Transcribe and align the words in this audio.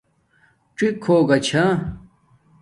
ڎی 0.75 0.87
ہوگا 1.03 1.37
چھا 1.47 1.63